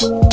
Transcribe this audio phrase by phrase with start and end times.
[0.00, 0.30] Thank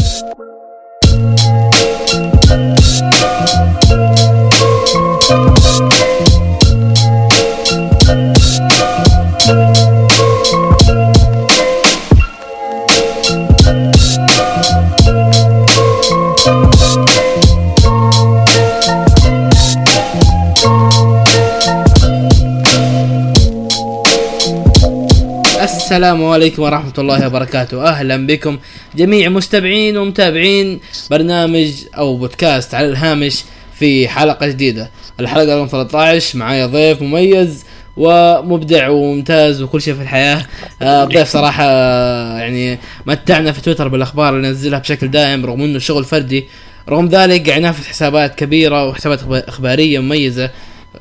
[26.37, 27.83] عليكم ورحمة الله وبركاته.
[27.83, 28.57] أهلا بكم
[28.95, 30.79] جميع مستمعين ومتابعين
[31.11, 33.43] برنامج أو بودكاست على الهامش
[33.79, 34.91] في حلقة جديدة.
[35.19, 37.65] الحلقة رقم 13 معايا ضيف مميز
[37.97, 40.45] ومبدع وممتاز وكل شيء في الحياة.
[40.81, 45.79] آه، ضيف صراحة آه، يعني متعنا في تويتر بالأخبار اللي ننزلها بشكل دائم رغم أنه
[45.79, 46.45] شغل فردي.
[46.89, 50.49] رغم ذلك قاعد ينافس حسابات كبيرة وحسابات إخبارية مميزة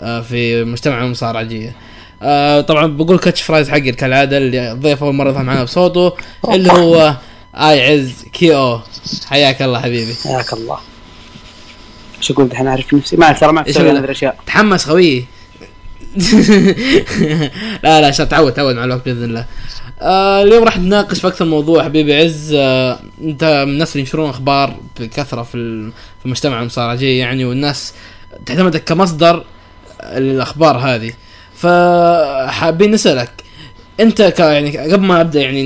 [0.00, 1.72] آه، في مجتمع المصارعجية
[2.22, 6.12] آه طبعا بقول catchphrase حقي كالعاده اللي الضيف أول مرة يظهر معنا بصوته
[6.48, 7.16] اللي هو
[7.54, 8.80] اي عز كي أو
[9.26, 10.14] حياك الله حبيبي.
[10.24, 10.78] حياك الله.
[12.18, 13.16] إيش أقول؟ دحين اعرف نفسي.
[13.16, 14.36] ما ترى ما أقول؟ هذه الأشياء.
[14.46, 15.24] تحمس خوي.
[17.84, 19.46] لا لا عشان تعود تعود مع الوقت بإذن الله.
[20.00, 22.14] آه اليوم راح نناقش في أكثر موضوع حبيبي.
[22.14, 25.52] عز آه أنت من الناس اللي ينشرون أخبار بكثرة في
[26.18, 27.94] في المجتمع المصارعجي يعني والناس
[28.46, 29.44] تعتمدك كمصدر
[30.16, 31.12] للأخبار هذه.
[31.56, 33.44] فحابين نسألك
[34.00, 35.62] أنت ك يعني قبل ما ابدا يعني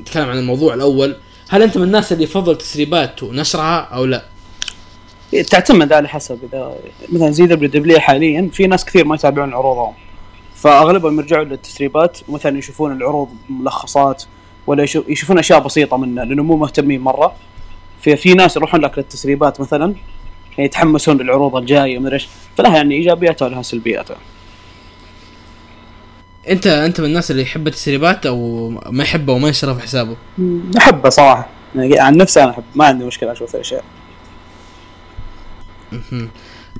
[0.00, 1.16] نتكلم عن الموضوع الأول
[1.48, 4.24] هل أنت من الناس اللي يفضل تسريبات ونشرها أو لا؟
[5.50, 6.74] تعتمد على حسب إذا
[7.12, 9.94] مثلا زي WWE حاليا في ناس كثير ما يتابعون عروضهم
[10.54, 14.24] فأغلبهم يرجعوا للتسريبات مثلا يشوفون العروض ملخصات
[14.66, 17.34] ولا يشوف يشوفون أشياء بسيطة منها لأنه مو مهتمين مرة.
[18.00, 19.94] في في ناس يروحون لك للتسريبات مثلا
[20.58, 22.28] يتحمسون للعروض الجاية ومدري إيش.
[22.56, 24.16] فلها يعني إيجابياتها ولها سلبياتها.
[26.50, 30.16] انت انت من الناس اللي يحب التسريبات أو ما يحبه وما ينشرها في حسابه؟
[30.78, 31.48] أحبه صراحة.
[31.74, 33.84] يعني عن نفسي أنا احب ما عندي مشكلة أشوف الاشياء.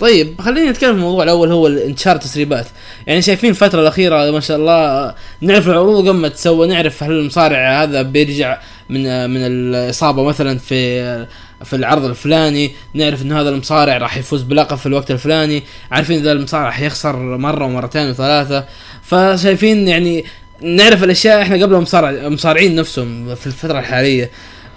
[0.00, 2.66] طيب خلينا نتكلم في الموضوع الأول هو انتشار التسريبات.
[3.06, 7.82] يعني شايفين الفترة الأخيرة ما شاء الله نعرف العروض قبل ما تسوى نعرف هل المصارع
[7.82, 8.58] هذا بيرجع
[8.90, 11.26] من من الإصابة مثلا في
[11.64, 16.32] في العرض الفلاني نعرف انه هذا المصارع راح يفوز بلقب في الوقت الفلاني عارفين اذا
[16.32, 18.64] المصارع حيخسر مرة ومرتين وثلاثة.
[19.02, 20.24] فشايفين يعني
[20.60, 24.30] نعرف الأشياء إحنا قبل المصارع المصارعين نفسهم في الفترة الحالية.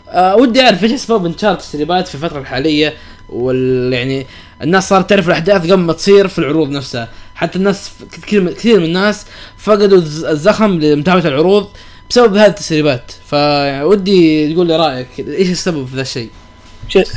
[0.10, 2.94] أه ودي أعرف إيش أسباب انتشار التسريبات في الفترة الحالية
[3.30, 4.26] وال يعني
[4.62, 7.10] الناس صارت تعرف الأحداث قبل ما تصير في العروض نفسها.
[7.36, 9.26] حتى الناس كثير كثير من الناس
[9.58, 11.68] فقدوا الز- الزخم لمتابعة العروض
[12.10, 13.12] بسبب هذه التسريبات.
[13.28, 16.47] فودي تقول لي رأيك إيش السبب في ذا الشيء؟ شيء-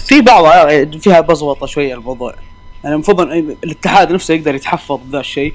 [0.06, 2.34] في بعض فيها بزوطه شوية الموضوع.
[2.84, 3.20] يعني المفروض
[3.64, 5.54] الاتحاد نفسه يقدر يتحفظ بذا الشيء.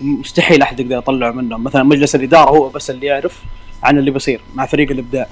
[0.00, 1.64] مستحيل أحد يقدر يطلعه منهم.
[1.64, 3.42] مثلا مجلس الإدارة هو بس اللي يعرف
[3.82, 5.26] عن اللي بيصير مع فريق الإبداع.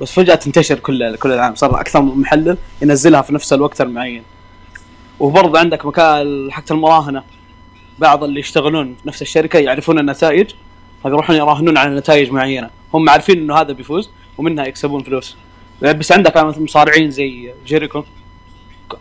[0.00, 1.54] بس فجأة تنتشر كل كل العالم.
[1.54, 4.22] صار أكثر من محلل ينزلها في نفس الوقت المعين.
[5.20, 7.22] وبرضه عندك مكان حق المراهنة.
[7.98, 10.50] بعض اللي يشتغلون في نفس الشركة يعرفون النتائج
[11.02, 12.70] فيروحون يراهنون على نتائج معينة.
[12.94, 15.36] هم عارفين إنه هذا بيفوز ومنها يكسبون فلوس.
[15.82, 18.04] بس عندك مثلا مصارعين زي جيريكو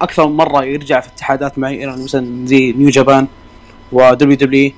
[0.01, 3.27] أكثر من مرة يرجع في اتحادات معينه مثلا زي New Japan
[3.91, 4.71] و WWE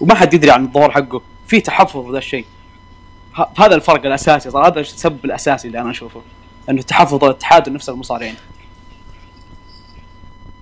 [0.00, 1.22] وما حد يدري عن الظهور حقه.
[1.46, 2.44] في تحفظ ذا الشيء.
[3.58, 4.50] هذا الفرق الأساسي.
[4.50, 6.22] صار هذا السبب الأساسي اللي أنا أشوفه.
[6.70, 8.34] إنه تحفظ الاتحاد ونفس المصارعين.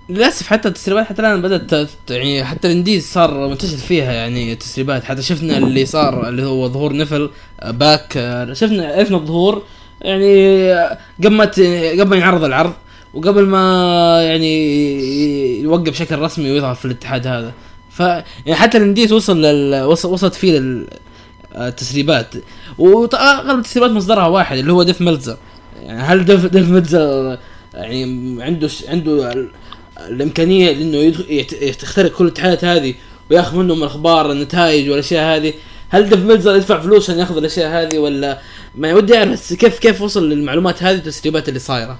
[0.09, 5.03] للأسف حتى التسريبات حتى الآن بدأت يعني حتى ال indies صار منتشر فيها يعني تسريبات
[5.03, 7.29] حتى شفنا اللي صار اللي هو ظهور نيفيل
[7.59, 9.63] آه، PAC آه، شفنا عرفنا الظهور.
[10.01, 10.35] يعني
[10.73, 11.43] آه، قبل ما
[11.99, 12.73] قبل ما ينعرض العرض
[13.13, 17.51] وقبل ما يعني يوقف بشكل رسمي ويظهر في الاتحاد هذا.
[17.91, 20.87] ف يعني حتى ال indies وصل لل وصل وصلت فيه لل
[21.55, 22.27] آه، التسريبات
[22.77, 25.37] واغلب التسريبات مصدرها واحد اللي هو ديف ميلزر
[25.83, 27.37] يعني هل ديف ديف ميلزر
[27.73, 28.03] يعني
[28.43, 29.49] عنده عنده ال-
[30.09, 30.69] الإمكانية
[31.29, 32.93] يت- يخترق كل الاتحادات هذه
[33.31, 35.53] وياخذ منهم الأخبار النتائج والأشياء هذه؟
[35.89, 38.39] هل ديف ميلزر يدفع فلوس عشان ياخذ الأشياء هذه ولا؟
[38.75, 41.97] ما ودي أعرف كيف كيف وصل للمعلومات هذه والتسريبات اللي صايرة؟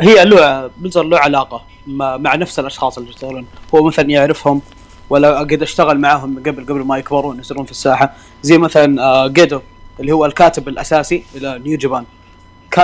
[0.00, 3.46] هي ميلزر له علاقة مع نفس الأشخاص اللي يشتغلون.
[3.74, 4.62] هو مثلا يعرفهم
[5.10, 8.14] ولا قد أشتغل معاهم قبل قبل ما يكبرون يصيرون في الساحة.
[8.42, 9.60] زي مثلا آه، جيدو
[10.00, 12.04] اللي هو الكاتب الأساسي إلى New Japan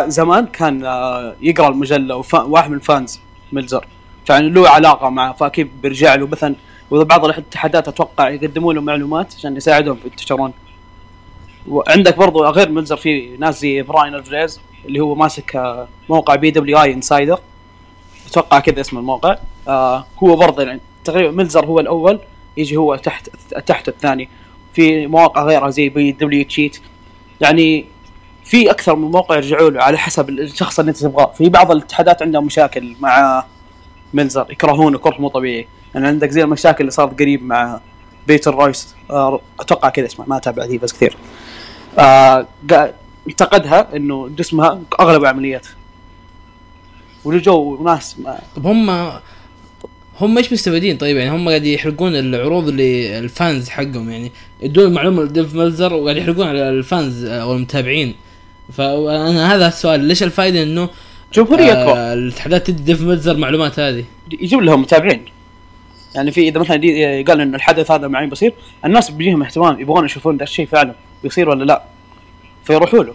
[0.09, 3.21] زمان كان آه، يقرأ المجلة وفا- واحد من ال fans
[3.53, 3.87] ميلزر
[4.27, 6.55] فيعني له علاقة معه فأكيد بيرجع له مثلا
[6.91, 10.53] وإذا بعض الاتحادات أتوقع يقدموا له معلومات عشان يساعدهم في ينتشرون
[11.69, 16.51] وعندك برضو غير ميلزر في ناس زي براين ألفاريز اللي هو ماسك آه، موقع PWI
[16.51, 17.41] Insider
[18.31, 19.37] أتوقع كذا اسم الموقع.
[19.69, 22.21] آه هو برضه يعني تقريبا ميلزر هو الأول
[22.57, 23.29] يجي هو تحت
[23.67, 24.29] تحت الثاني.
[24.75, 26.81] في مواقع غيرها زي PW Sheet.
[27.41, 27.85] يعني
[28.45, 31.33] في أكثر من موقع يرجعوا له على حسب الشخص اللي أنت تبغاه.
[31.39, 33.45] في بعض الاتحادات عندها مشاكل مع
[34.15, 35.69] ميلزر يكرهونه كره مو طبيعي.
[35.95, 37.81] يعني عندك زي المشاكل اللي صارت قريب مع
[38.27, 41.17] بيتون رويس آه، أتوقع كذا اسمه ما أتابع ذي بس كثير.
[41.99, 42.47] آه
[43.29, 45.67] انتقدها إنه جسمها أغلب عمليات
[47.25, 49.11] ولجوا ناس ما طب هم
[50.21, 54.33] هم إيش مستفيدين طيب؟ يعني هم قاعد يحرقون العروض اللي ال fans حقهم يعني
[54.63, 58.15] يدون المعلومه لديف ملزر وقاعد يحرقون على ال fans أو المتابعين.
[58.73, 60.89] فأنا هذا السؤال ليش الفائدة إنه
[61.37, 64.05] جماهيرية اكبر آه الاتحادات تدي ديف ملزر المعلومات هذه.
[64.41, 65.25] يجيب لهم متابعين.
[66.15, 68.53] يعني في إذا مثلا دي- قال انه الحدث هذا معين بيصير
[68.85, 71.83] الناس بيجيهم اهتمام يبغون يشوفون ذا الشيء فعلا بيصير ولا لا.
[72.65, 73.15] فيروحوا له.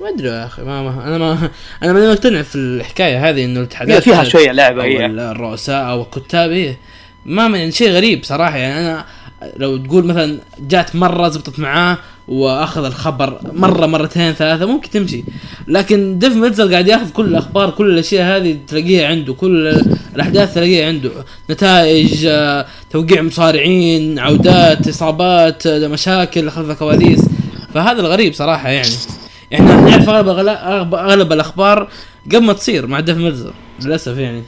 [0.00, 1.50] ما أدري يا أخي ما, ما أنا ما
[1.82, 6.02] أنا ماني مقتنع في الحكاية هذه إنه هي الاتحادات فيها شوية لعبة هي الرؤساء أو
[6.02, 6.76] الكتاب إيه.
[7.26, 9.04] ما يعني شيء غريب صراحة يعني أنا
[9.56, 11.98] لو تقول مثلا جات مرة زبطت معاه
[12.28, 15.24] وأخذ الخبر مرة مرتين ثلاثة ممكن تمشي.
[15.68, 19.82] لكن ديف ميتزل قاعد يأخذ كل الأخبار كل الأشياء هذه تلاقيها عنده كل
[20.14, 21.10] الأحداث تلاقيها عنده.
[21.50, 27.20] نتائج آه، توقيع مصارعين عودات إصابات آه، مشاكل خلف الكواليس.
[27.74, 28.94] فهذا الغريب صراحة يعني.
[29.54, 31.88] إحنا نعرف أغلب اغلب أغلب الأخبار
[32.26, 33.52] قبل ما تصير مع ديف ميلتزر
[33.84, 34.42] للأسف يعني.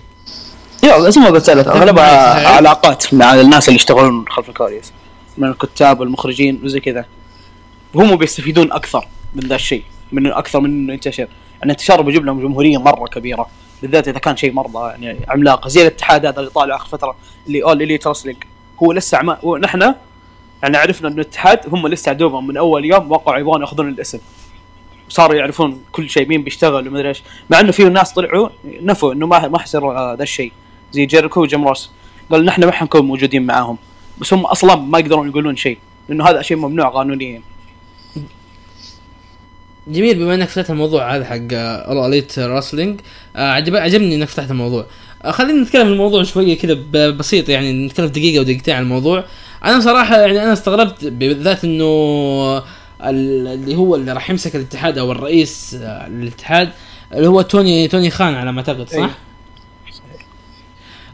[0.84, 2.56] يا اسمه مسألة أغلبها صحيح.
[2.56, 4.92] علاقات مع الناس اللي يشتغلون خلف الكواليس
[5.38, 7.04] من الكتاب والمخرجين وزي كذا.
[7.94, 9.82] هم بيستفيدون أكثر من ذا الشيء
[10.12, 11.28] من أكثر من إنه ينتشر
[11.60, 13.48] يعني انتشاره بيجيب لهم جماهيرية مرة كبيرة
[13.82, 15.68] بالذات إذا كان شيء مره يعني عملاق.
[15.68, 17.16] زي الاتحاد هذا اللي طالع آخر فترة
[17.46, 18.36] اللي All Elite Wrestling
[18.82, 19.94] هو لسه عما ونحن
[20.62, 24.18] يعني عرفنا إنه الاتحاد هم لسه دوبهم من أول يوم وقعوا يبغون يأخذون الاسم.
[25.08, 27.22] صاروا يعرفون كل شيء مين بيشتغل ومدري إيش.
[27.50, 30.52] مع إنه في ناس طلعوا نفوا إنه ما ما حيصير آه، ذا الشيء.
[30.92, 31.90] زي جيريكو وجيم روس.
[32.30, 33.76] قال نحن ما حنكون موجودين معاهم.
[34.20, 37.42] بس هم أصلا ما يقدرون يقولون شيء لأنه هذا شيء ممنوع قانونيا.
[39.88, 43.00] جميل بما إنك فتحت الموضوع هذا حق All Elite Wrestling
[43.36, 44.86] عجب عجبني إنك فتحت الموضوع.
[45.24, 46.74] آه، خلينا نتكلم في الموضوع شوية كذا
[47.10, 49.24] بسيط يعني نتكلم دقيقة ودقيقتين عن الموضوع.
[49.64, 51.84] أنا صراحة يعني أنا استغربت بالذات إنه
[53.04, 56.70] ال- اللي هو اللي راح يمسك الاتحاد أو الرئيس آه، للاتحاد
[57.14, 59.08] اللي هو توني توني خان على ما أعتقد صح؟ أي.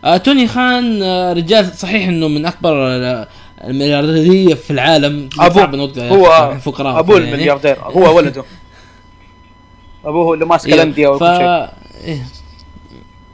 [0.05, 3.29] آه توني خان آه رجال صحيح إنه من أكبر آه،
[3.65, 5.29] المليارديريه في العالم.
[5.97, 7.29] يا هو فقراء أبوه يعني.
[7.29, 8.45] الملياردير هو ولده.
[10.05, 11.09] أبوه اللي ماسك إيه، الأندية.
[11.09, 11.69] وكل شيء.
[12.05, 12.27] إيه.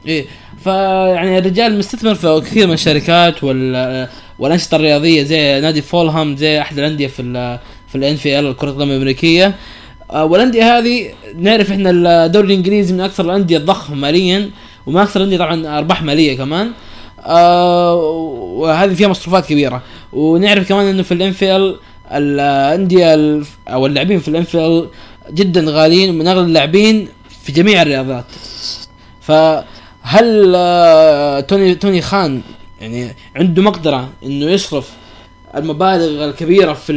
[0.07, 0.25] إيه
[0.63, 4.07] فيعني الرجال مستثمر في كثير من الشركات وال
[4.39, 8.91] والأنشطة الرياضية زي نادي فولهام زي أحد الأندية في في الان في ال كره القدم
[8.91, 9.55] الأمريكية.
[10.11, 11.89] آه، والأندية هذه نعرف إحنا
[12.25, 14.49] الدوري الإنجليزي من أكثر الأندية الضخمة ماليا.
[14.85, 16.71] ومن أكثر الانديه طبعا أرباح مالية كمان.
[17.25, 17.95] آه
[18.35, 19.81] وهذه فيها مصروفات كبيرة.
[20.13, 21.79] ونعرف كمان إنه في الان في ال
[22.11, 24.87] الأندية أو اللاعبين في الان في ال
[25.33, 27.07] جدا غاليين ومن أغلى اللاعبين
[27.43, 28.25] في جميع الرياضات.
[29.21, 32.41] فهل آه، توني توني خان
[32.81, 34.89] يعني عنده مقدرة إنه يصرف
[35.55, 36.93] المبالغ الكبيرة في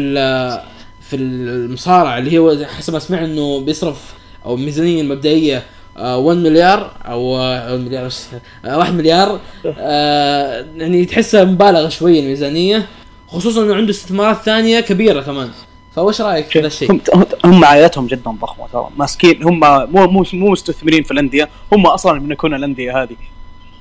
[1.00, 4.14] في المصارعة اللي هو حسب ما سمعت إنه بيصرف
[4.46, 5.62] أو الميزانيه المبدئيه
[5.96, 8.22] 1 مليار أو آه، مليار وش-
[8.64, 9.40] آه، 1 مليار.
[9.78, 12.86] آه، يعني تحسها مبالغة شوية الميزانيه
[13.28, 15.50] خصوصا إنه عنده استثمارات ثانية كبيرة كمان.
[15.96, 17.00] فوش رأيك في ذا الشيء؟ هم
[17.44, 18.88] هم عائلتهم جدا ضخمة ترى.
[18.96, 21.48] ماسكين هم مو مو مو مستثمرين في الأندية.
[21.72, 23.16] هم أصلا يملكون الأندية هذه.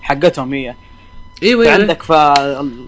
[0.02, 0.76] حقتهم هي.
[1.44, 2.12] أيوه في أيوه عندك ف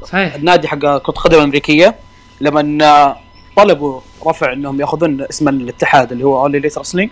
[0.08, 0.36] صحيح.
[0.36, 1.96] النادي حق كرة القدم الأمريكية
[2.42, 3.16] لما
[3.58, 7.10] طلبوا رفع إنهم يأخذون اسم الاتحاد اللي هو All Elite Wrestling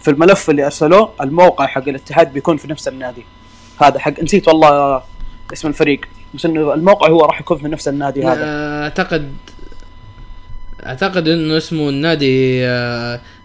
[0.00, 3.24] في الملف اللي أرسلوه الموقع حق الاتحاد بيكون في نفس النادي.
[3.82, 5.02] هذا حق نسيت والله
[5.52, 6.00] اسم الفريق
[6.34, 8.44] بس إنه الموقع هو راح يكون في نفس النادي هذا.
[8.82, 9.32] أعتقد
[10.86, 12.60] أعتقد إنه اسمه النادي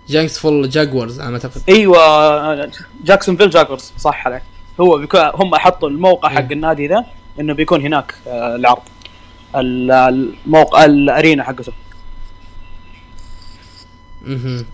[0.07, 1.61] Jacksonville Jaguars على ما أعتقد.
[1.69, 2.71] أيوه
[3.03, 4.41] Jacksonville Jaguars صح عليك.
[4.81, 6.51] هو بيكون هم حطوا الموقع حق إيه.
[6.51, 7.05] النادي ذا
[7.39, 8.81] إنه بيكون هناك آه، العرض.
[9.55, 9.91] ال-
[10.45, 11.73] الموقع ال arena حقته.
[14.21, 14.65] مهم.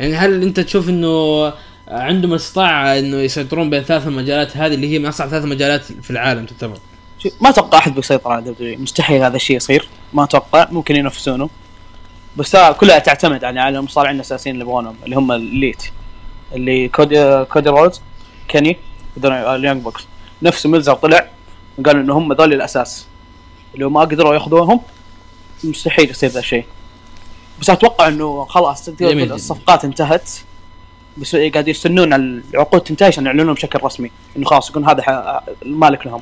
[0.00, 1.52] يعني هل انت تشوف انه
[1.88, 6.10] عندهم استطاعة انه يسيطرون بين ثلاث المجالات هذه اللي هي من اصعب ثلاث مجالات في
[6.10, 6.78] العالم تعتبر؟
[7.40, 10.68] ما أتوقع أحد بيسيطر على W مستحيل هذا الشيء يصير ما أتوقع.
[10.70, 11.50] ممكن ينافسونه.
[12.36, 15.82] بس ها- كلها تعتمد يعني على المصارعين الاساسيين اللي يبغونهم اللي هم The Elite
[16.54, 18.00] اللي كودي كودي رودز
[18.48, 18.76] كيني
[19.18, 20.06] هذول ال Young Bucks.
[20.42, 21.28] نفس ميلزر طلع
[21.86, 23.06] قالوا إنه هم ذول الأساس.
[23.74, 24.80] لو ما قدروا ياخذوهم
[25.64, 26.64] مستحيل يصير ذا الشيء.
[27.62, 28.88] بس أتوقع إنه خلاص.
[28.88, 30.30] الصفقات انتهت.
[31.16, 34.10] بس قاعد يستنون العقود تنتهي عشان يعلنون بشكل رسمي.
[34.36, 35.02] إنه خلاص يكون هذا
[35.62, 36.20] المالك لهم.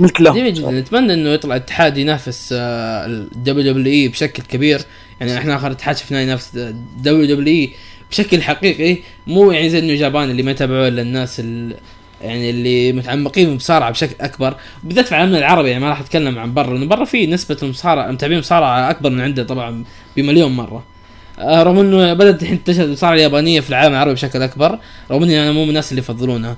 [0.00, 0.36] ملك لهم.
[0.36, 0.70] جميل جدا.
[0.70, 4.80] نتمنى إنه يطلع اتحاد ينافس ال WWE بشكل كبير.
[5.20, 6.56] يعني إحنا آخر اتحاد شفناه ينافس
[6.96, 7.68] WW
[8.10, 9.02] بشكل حقيقي.
[9.26, 11.76] مو يعني زي ال New Japan اللي ما يتابعوه إلا الناس ال-
[12.22, 16.54] يعني اللي متعمقين بالمصارعه بشكل أكبر بالذات في العالم العربي يعني ما راح أتكلم عن
[16.54, 19.84] برا لأنه برا في نسبة المصارعة متابعين المصارعة أكبر من عندنا طبعا
[20.16, 20.84] بمليون مرة.
[21.38, 24.78] آه، رغم إنه بدات الحين تنتشر المصارعة اليابانية في العالم العربي بشكل أكبر
[25.10, 26.56] رغم إني أنا مو من الناس اللي يفضلونها.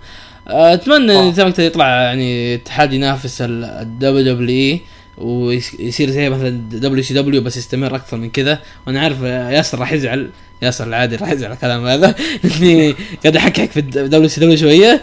[0.48, 1.32] آه، أتمنى.
[1.32, 4.80] زي ما قلت يطلع يعني اتحاد ينافس ال WWE
[5.18, 8.58] ويصير زي مثلا WCW بس يستمر أكثر من كذا.
[8.86, 10.30] وأنا عارف ياسر راح يزعل
[10.64, 12.14] ياسر العادي راح يزعل الكلام هذا.
[12.44, 15.02] إني قاعد احكحك في ال WCW شوية.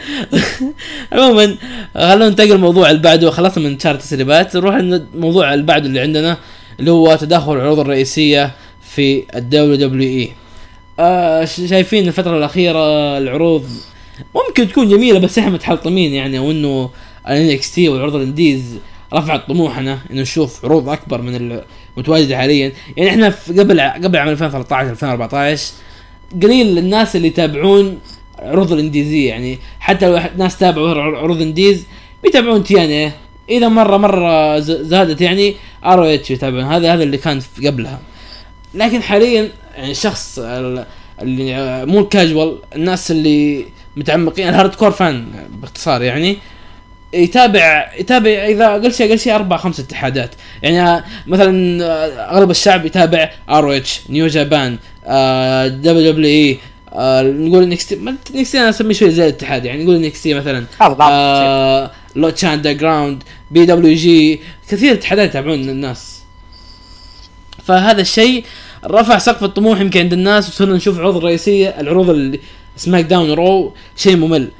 [1.12, 1.56] عموما
[1.94, 4.56] خلونا ننتقل للموضوع اللي بعده خلصنا من شهر التسريبات.
[4.56, 6.38] نروح الموضوع اللي بعده اللي عندنا
[6.80, 8.52] اللي هو تداخل العروض الرئيسية
[8.96, 10.32] في ال WWE.
[11.00, 13.66] آه شايفين الفترة الأخيرة العروض
[14.36, 16.90] ممكن تكون جميلة بس إحنا متحلطمين يعني وإنه
[17.28, 18.78] ال NXT والعروض ال indies
[19.14, 21.62] رفعت طموحنا إنه نشوف عروض أكبر من
[21.98, 22.72] المتواجده حاليا.
[22.98, 25.72] يعني إحنا في قبل قبل عام 2013 2014
[26.44, 28.00] قليل الناس اللي يتابعون
[28.40, 29.30] عروض ال indies.
[29.30, 31.84] يعني حتى لو ناس تابعوا عر- عروض indies
[32.24, 33.12] بيتابعون TNA
[33.50, 36.64] إذا مره مرة زادت يعني ROH يتابعون.
[36.64, 38.00] هذا هذا اللي كان قبلها.
[38.74, 40.86] لكن حاليا يعني الشخص ال-
[41.22, 43.66] اللي مو الكاجوال الناس اللي
[43.98, 45.26] متعمقين ال hardcore fan
[45.62, 46.38] باختصار يعني
[47.14, 50.30] يتابع يتابع إذا أقل شيء أقل شيء أربع خمس اتحادات.
[50.64, 54.78] يعني مثلا آه، أغلب الشعب يتابع ROH New Japan
[55.68, 56.60] WWE
[57.24, 58.00] نقول NXT
[58.36, 60.66] NXT أنا أسميه شوي زي الاتحاد يعني نقول NXT مثلا
[61.02, 64.40] آه Lucha Underground PWG
[64.70, 66.22] كثير اتحادات يتابعون الناس.
[67.64, 68.44] فهذا الشيء
[68.86, 72.40] رفع سقف الطموح يمكن عند الناس وصرنا نشوف عروض الرئيسيه العروض اللي
[72.78, 74.52] SmackDown و Raw شيء ممل.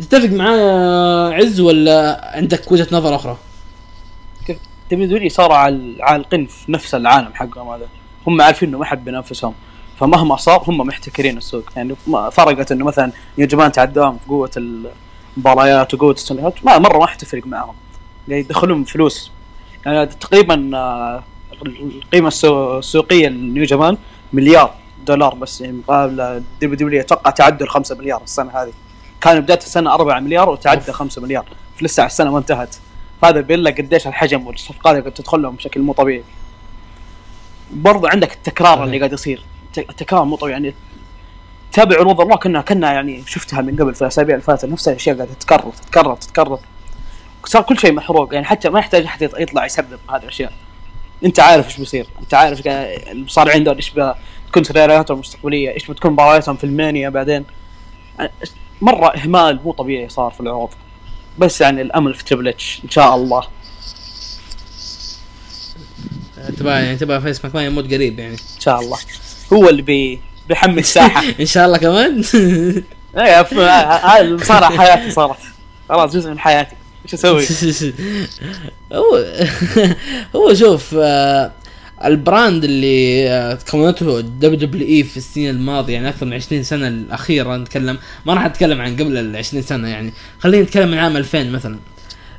[0.00, 3.36] تتفق معايا عز ولا عندك وجهة نظر أخرى؟
[4.90, 7.88] WW صار عال- عالقين في نفس العالم حقهم هذا؟
[8.26, 9.54] هم عارفين إنه ما حد بينافسهم.
[10.00, 11.64] فمهما صار هم محتكرين السوق.
[11.76, 11.94] يعني
[12.32, 14.50] فرقت إنه مثلا يا جماعة تعداهم في قوة
[15.36, 17.74] المباريات وقوة السنوات ما مرة ما حتفرق معاهم
[18.28, 19.30] يعني يدخلون فلوس
[19.86, 21.22] يعني تقريبا آه،
[21.66, 23.96] القيمة السو- السوقية ل New Japan
[24.32, 24.74] مليار
[25.06, 25.60] دولار بس.
[25.60, 28.72] يعني مقابل WWE أتوقع تعدى ال 5 مليار السنة هذه.
[29.20, 30.90] كان بداية السنة 4 مليار وتعدى أوف.
[30.90, 31.44] 5 مليار.
[31.76, 32.76] في لسه السنة ما انتهت.
[33.22, 36.24] فهذا بيقول لك قديش الحجم والصفقات اللي تدخل لهم بشكل مو طبيعي.
[37.72, 38.84] برضو عندك التكرار.
[38.84, 39.42] اللي قاعد يصير.
[39.66, 40.74] الت- التكرار مو طبيعي يعني.
[41.72, 45.16] تابع عروض الله كنا كنا يعني شفتها من قبل في الأسابيع اللي فاتت نفس الأشياء
[45.16, 46.58] قاعدة تتكرر تتكرر تتكرر.
[47.44, 48.34] صار كل شيء محروق.
[48.34, 50.52] يعني حتى ما يحتاج أحد يط- يطلع يسبب هذه الأشياء.
[51.24, 52.06] أنت عارف إيش بيصير.
[52.20, 57.44] أنت عارف المصارعين دول إيش بتكون سيناريوهاتهم المستقبلية إيش بتكون مبارياتهم في المانيا بعدين.
[58.80, 60.68] مرة إهمال مو طبيعي صار في العروض.
[61.38, 63.42] بس يعني الأمل في Triple H إن شاء الله.
[66.58, 68.32] تبغى يعني تبغى فينس ماكمان يموت قريب يعني.
[68.34, 68.98] إن شاء الله.
[69.52, 71.22] هو اللي بي بيحمل الساحة.
[71.40, 72.16] إن شاء الله كمان.
[73.18, 75.36] إيه ف- هاي المصارعه حياتي صارت.
[75.88, 76.76] خلاص جزء من حياتي.
[77.04, 77.44] إيش أسوي؟
[78.92, 79.24] هو
[80.36, 81.52] هو شوف آه،
[82.04, 87.56] ال brand اللي آه، كونته WWE في السنين الماضية يعني أكثر من 20 سنة الأخيرة
[87.56, 87.98] نتكلم.
[88.26, 90.12] ما راح أتكلم عن قبل ال 20 سنة يعني.
[90.38, 91.78] خلينا نتكلم من عام 2000 مثلا.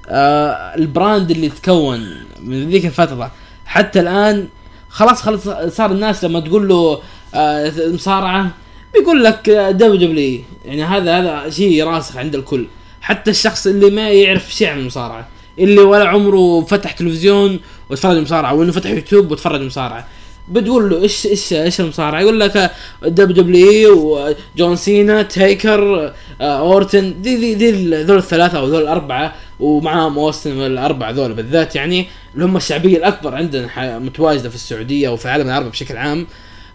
[0.09, 2.07] آه ال brand اللي تكون
[2.43, 3.31] من ذيك الفترة
[3.65, 4.47] حتى الآن
[4.89, 7.01] خلاص خلاص صار الناس لما تقول له
[7.35, 8.51] آه مصارعة
[8.93, 12.67] بيقول لك WWE يعني هذا هذا شيء راسخ عند الكل.
[13.01, 15.27] حتى الشخص اللي ما يعرف شيء عن المصارعة
[15.59, 17.59] اللي ولا عمره فتح تلفزيون
[17.91, 20.07] وتفرج مصارعة وإنه فتح يوتيوب وتفرج مصارعة.
[20.49, 22.71] بتقول له إيش إيش إيش المصارعة؟ يقول لك
[23.03, 24.19] WWE
[24.55, 27.71] وجون سينا تيكر آه، أورتن دي دي دي
[28.03, 33.35] ذول الثلاثة أو ذول الأربعة ومعاهم أوستن الاربعه ذول بالذات يعني اللي هم الشعبية الأكبر
[33.35, 36.27] عندنا متواجدة في السعودية وفي العالم العربي بشكل عام.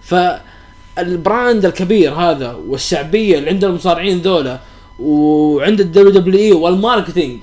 [0.02, 4.60] فال brand الكبير هذا والشعبية اللي عند المصارعين ذولا
[4.98, 7.40] وعند ال WWE وال marketing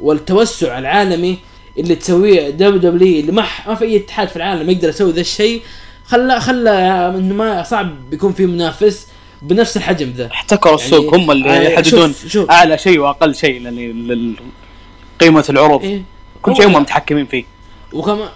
[0.00, 1.38] والتوسع العالمي
[1.78, 5.62] اللي تسويه WWE اللي ما في أي اتحاد في العالم يقدر يسوي ذا الشيء
[6.06, 6.70] خلى خلى
[7.18, 9.06] إنه ما صعب بيكون في منافس
[9.42, 12.50] بنفس الحجم ذا احتكروا السوق هم اللي يعني يحددون شوف- شوف.
[12.50, 13.60] أعلى شيء وأقل شيء
[15.20, 16.02] قيمه العروض إيه.
[16.42, 17.44] كل شيء هم متحكمين فيه
[17.92, 18.28] وكمان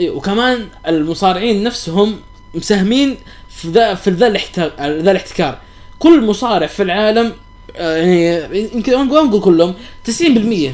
[0.00, 2.16] إيه وكمان المصارعين نفسهم
[2.54, 3.16] مساهمين
[3.50, 5.58] في ذا في ذا الاحتكار ذا الاحتكار
[5.98, 7.32] كل مصارع في العالم
[7.76, 10.10] آه، يعني يمكن نقول كلهم 90%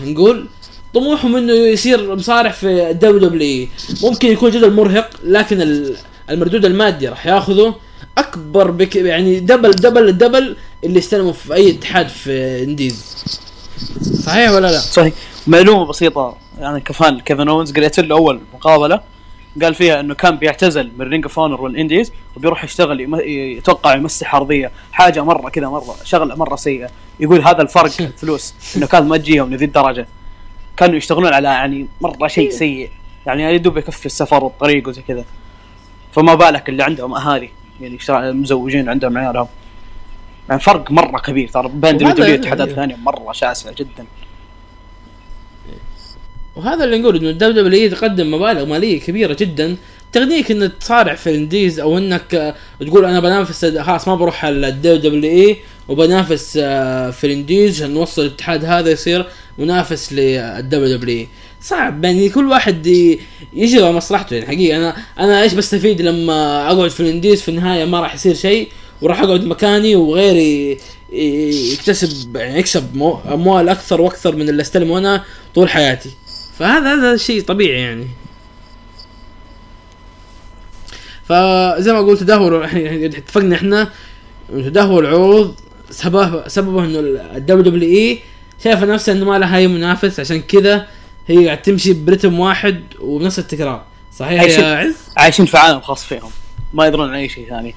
[0.04, 0.46] نقول
[1.00, 3.68] طموحهم إنه يصير مصارع في ال WWE
[4.02, 5.96] ممكن يكون جدا مرهق لكن ال-
[6.30, 7.74] المردود المادي راح ياخذه.
[8.18, 13.24] أكبر بك يعني double double double اللي استلموا في أي اتحاد في indies.
[14.24, 15.12] صحيح ولا لا؟ صحيح.
[15.46, 16.36] معلومة بسيطة.
[16.58, 19.00] يعني كفان كيفن أوينز قريت له أول مقابلة.
[19.62, 23.20] قال فيها إنه كان بيعتزل من Ring of Honor وال indies وبيروح يشتغل يم-
[23.58, 24.70] يتوقع يمسح أرضية.
[24.92, 26.88] حاجة مرة كذا مرة شغلة مرة سيئة.
[27.20, 30.06] يقول هذا الفرق الفلوس إنه كانت ما تجيهم لذي الدرجة.
[30.76, 32.90] كانوا يشتغلون على يعني مرة شيء سيء.
[33.26, 35.24] يعني يا دوب يكفي السفر والطريق وزي كذا.
[36.12, 39.48] فما بالك اللي عندهم أهالي يعني مزوجين عندهم عيالهم.
[40.48, 41.48] يعني فرق مرة كبير.
[41.48, 44.06] ترى بين دبليو اتحادات ثانية مرة شاسعه جدا.
[46.56, 49.76] وهذا اللي نقول إنه ال WWE تقدم مبالغ مالية كبيرة جدا
[50.12, 54.44] تغنيك إنك تصارع في ال indies أو إنك آه، تقول أنا بنافس خلاص ما بروح
[54.44, 55.56] على ال WWE
[55.88, 59.26] وبنافس آه، في ال indies عشان نوصل الاتحاد هذا يصير
[59.58, 61.28] منافس لل WWE.
[61.62, 63.20] صعب يعني كل واحد ي-
[63.54, 64.76] يجري مصلحته يعني حقيقة.
[64.76, 68.68] أنا أنا إيش بستفيد لما أقعد في ال indies في النهاية ما راح يصير شيء
[69.02, 70.78] وراح أقعد مكاني وغيري
[71.72, 76.10] يكتسب يعني يكسب مو- أموال أكثر وأكثر من اللي أستلمه أنا طول حياتي.
[76.58, 78.06] فهذا هذا شيء طبيعي يعني.
[81.28, 83.88] فزي ما قلت تدهور يعني اتفقنا إحنا.
[84.52, 85.54] إنه تدهور العروض
[85.90, 86.98] سبب سببه إنه
[87.36, 88.18] ال WWE
[88.64, 90.20] شايفة نفسها إنه ما لها أي منافس.
[90.20, 90.86] عشان كذا
[91.26, 93.82] هي قاعد تمشي برتم واحد وبنفس التكرار.
[94.16, 94.42] صحيح.
[94.42, 96.30] يا عز؟ عايشين في عالم خاص فيهم.
[96.74, 97.74] ما يدرون عن أي شيء ثاني.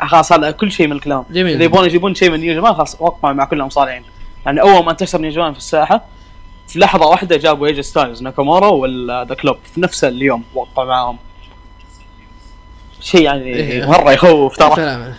[0.00, 1.24] خلاص هذا كل شيء من الكلام.
[1.30, 1.54] جميل.
[1.54, 4.02] إذا يبغون يجيبون شيء من New Japan خلاص وقعوا مع كل المصارعين
[4.46, 6.04] يعني أول ما انتشر New Japan في الساحة
[6.68, 11.18] في لحظة واحدة جابوا ايجي ستايلز ناكامورا ولا The Club في نفس اليوم وقعوا معاهم.
[13.04, 13.86] شيء يعني إيه.
[13.86, 14.76] مرة يخوف ترى.
[14.76, 15.14] سلام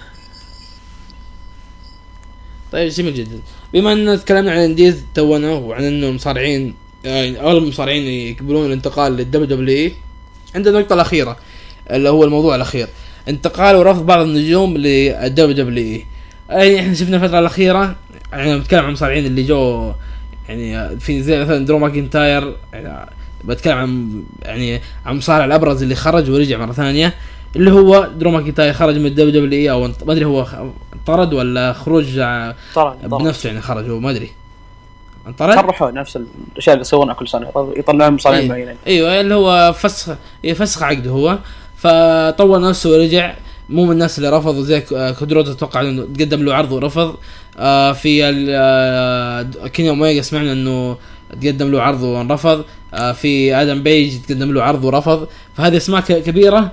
[2.71, 3.39] طيب جميل جدا.
[3.73, 9.11] بما اننا تكلمنا عن ال indies تونا وعن إنه المصارعين يعني أغلب المصارعين يقبلون الانتقال
[9.11, 9.93] لل WWE
[10.55, 11.37] عندنا النقطة الأخيرة
[11.91, 12.87] اللي هو الموضوع الأخير.
[13.29, 16.03] انتقال ورفض بعض النجوم لل WWE.
[16.51, 17.95] يعني إحنا شفنا الفترة الأخيرة
[18.33, 19.91] يعني بتكلم عن المصارعين اللي جو
[20.49, 23.09] يعني في زي مثلا درو ماكنتاير يعني
[23.43, 27.13] بتكلم عن يعني عن المصارع الأبرز اللي خرج ورجع مرة ثانية.
[27.55, 30.55] اللي هو درو ماكنتاير خرج من ال WWE أو ما أدري هو خ-
[31.07, 34.29] طرد ولا خروج ترى ترى بنفسه يعني خرج هو ما أدري.
[35.27, 36.17] انطرد؟ صرحوا نفس
[36.53, 38.53] الأشياء اللي يسوونها كل سنة يطلعون مصارعين أيوة.
[38.55, 38.75] معينين.
[38.87, 41.37] إيوه اللي هو فسخ إيه، فسخ عقده هو.
[41.77, 43.33] فطور نفسه ورجع
[43.69, 47.15] مو من الناس اللي رفضوا زي آه، كودي رودز أتوقع إنه تقدم له عرض ورفض.
[47.57, 50.97] آه في آه كيني اوميجا سمعنا إنه
[51.41, 52.65] تقدم له عرض ورفض.
[52.93, 55.27] آه في آدم بيج تقدم له عرض ورفض.
[55.57, 56.57] فهذه أسماء كبيرة.
[56.57, 56.71] آه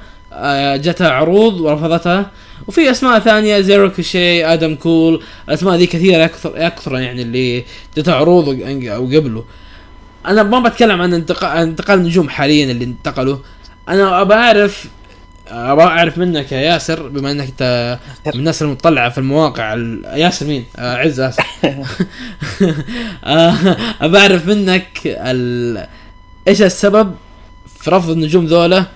[0.77, 2.31] جتها عروض ورفضتها.
[2.69, 5.23] وفي أسماء ثانية زي روكوشي آدم كول.
[5.49, 7.65] الاسماء دي كثيرة أكثر أكثر يعني اللي
[7.97, 9.45] جتها عروض وق- وقبله
[10.27, 13.37] أنا ما بتكلم عن انتقال النجوم حاليا اللي انتقلوا.
[13.89, 14.85] أنا أبى اعرف
[15.49, 20.47] أبى أعرف منك يا ياسر بما إنك أنت من الناس المطلعة في المواقع ال- ياسر
[20.47, 21.45] مين؟ آه عز اسف
[23.25, 23.55] آه،
[24.01, 25.87] أبى أعرف منك ال...
[26.49, 27.15] إيش السبب
[27.81, 28.87] في رفض النجوم ذولا؟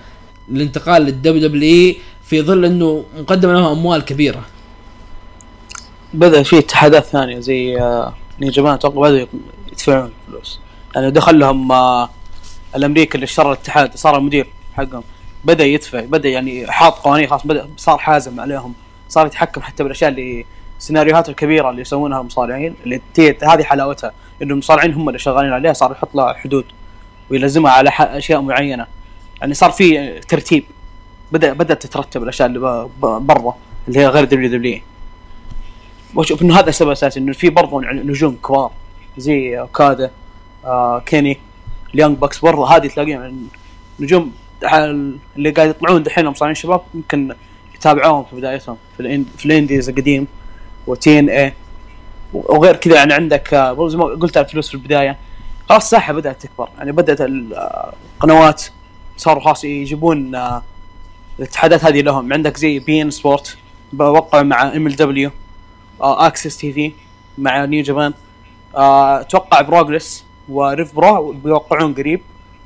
[0.49, 4.45] للانتقال لل WWE في ظل إنه مقدم لهم أموال كبيرة.
[6.13, 9.27] بدا في اتحادات ثانية زي آه، New Japan أتوقع بدأوا
[9.71, 10.59] يدفعون فلوس.
[10.95, 12.09] يعني دخل لهم آه،
[12.75, 15.03] الأمريكي اللي اشترى الاتحاد صار المدير حقهم.
[15.45, 18.73] بدأ يدفع بدأ يعني حاط قوانين خلاص بدأ صار حازم عليهم.
[19.09, 20.45] صار يتحكم حتى بالأشياء اللي
[20.77, 23.01] السيناريوهات الكبيرة اللي يسوونها المصارعين اللي
[23.43, 26.65] هذه حلاوتها إنه المصارعين هم اللي شغالين عليها صار يحط لها حدود
[27.29, 28.87] ويلزمها على أشياء معينة.
[29.41, 30.63] يعني صار في ترتيب.
[31.31, 33.55] بدا بدأت تترتب الأشياء اللي برا
[33.87, 34.81] اللي هي غير WW
[36.15, 38.71] وأشوف إنه هذا السبب الأساسي إنه في برضو نجوم كبار
[39.17, 40.11] زي اوكادا
[40.65, 41.37] آه كيني
[41.95, 43.47] ال Young Bucks برضو هذه تلاقيهم
[43.99, 44.31] نجوم
[44.63, 47.35] حال- اللي قاعد يطلعون دحين مصارعين شباب يمكن
[47.75, 50.27] يتابعوهم في بدايتهم في, الإن في ال indies القديم
[50.87, 51.53] و TNA
[52.33, 55.17] وغير كذا يعني عندك آه، زي ما قلت الفلوس في البداية
[55.69, 58.63] خلاص الساحة بدأت تكبر يعني بدأت ال- آه، القنوات
[59.17, 60.63] صاروا خلاص يجيبون آه،
[61.39, 62.33] الاتحادات هذه لهم.
[62.33, 63.57] عندك زي beIN Sports
[63.93, 65.31] بوقعوا مع MLW
[66.01, 66.91] AXS TV
[67.37, 68.13] مع New Japan
[68.75, 72.21] آه، أتوقع Progress و RevPro بيوقعون قريب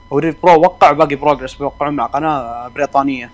[0.09, 3.31] و RevPro وقع باقي Progress بيوقعون مع قناة بريطانية.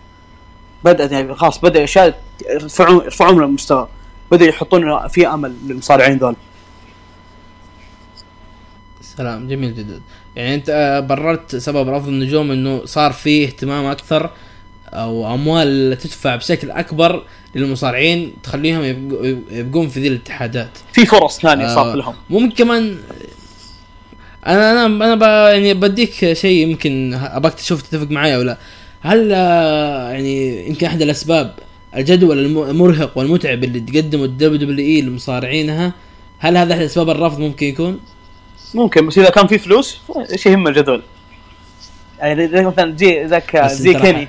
[0.84, 3.88] بدات يعني خلاص بدأ أشياء يرفعون يرفعون المستوى
[4.32, 6.36] بدأ يحطون في أمل للمصارعين ذول.
[9.18, 10.02] سلام جميل جدا.
[10.36, 14.30] يعني أنت آه، بررت سبب رفض النجوم إنه صار فيه اهتمام أكثر
[14.94, 17.24] أو أموال تدفع بشكل أكبر
[17.56, 18.84] للمصارعين تخليهم
[19.52, 20.70] يبقون في ذي الاتحادات.
[20.94, 22.14] في فرص ثانية آه، صارت لهم.
[22.30, 22.98] ممكن كمان
[24.48, 25.22] أنا أنا أنا ب...
[25.54, 28.58] يعني بديك شيء يمكن أبغاك تشوف تتفق معي أو لا
[29.02, 31.54] هل آه، يعني يمكن أحد الأسباب
[31.96, 35.94] الجدول الم- المرهق والمتعب اللي تقدمه ال WWE لمصارعينها
[36.40, 38.00] هل هذا أحد أسباب الرفض ممكن يكون؟
[38.74, 40.02] ممكن بس إذا كان في فلوس
[40.32, 41.04] إيش يهم الجدول.
[42.20, 44.28] يعني زي مثلا زي ذاك زي كيني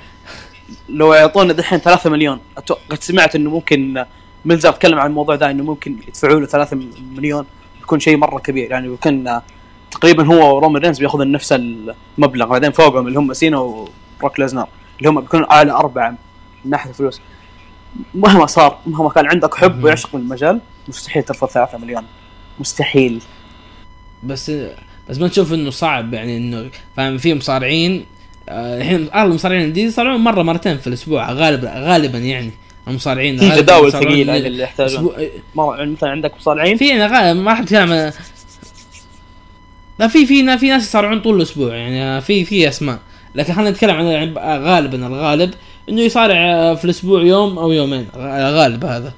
[0.89, 4.05] لو يعطونا دحين 3 مليون أتوقع قد سمعت إنه ممكن
[4.45, 6.79] ميلزر تكلم عن الموضوع ده إنه ممكن يدفعوا له 3
[7.17, 7.47] مليون
[7.83, 8.71] يكون شيء مرة كبير.
[8.71, 9.41] يعني يكون
[9.91, 15.09] تقريبا هو ورومان رينز بياخذون نفس المبلغ بعدين فوقهم اللي هم سينا وبروك ليزنر اللي
[15.09, 16.11] هم بيكونوا اعلى أربعة
[16.65, 17.21] من ناحية الفلوس.
[18.15, 19.85] مهما صار مهما كان عندك حب.
[19.85, 22.05] ويعشق المجال مستحيل ترفض 3 مليون.
[22.61, 23.23] مستحيل.
[24.23, 24.53] بس
[25.11, 28.05] بس ما تشوف إنه صعب يعني إنه فاهم؟ في مصارعين
[28.49, 32.51] آه، الحين أغلب المصارعين دي يصارعون مرة مرتين في الأسبوع غالبا غالبا يعني
[32.89, 35.15] المصارعين في جداول ثقيله اللي يحتاجون.
[35.55, 38.13] مرة يعني مثلا عندك مصارعين؟ في يعني غالبا ما حد يتكلم عن-
[39.99, 42.99] لا في في في ناس يصارعون طول الأسبوع يعني في في أسماء.
[43.35, 44.33] لكن خلينا نتكلم عن يعني
[44.65, 45.55] غالبا الغالب
[45.89, 49.13] إنه يصارع في الأسبوع يوم أو يومين غالب هذا.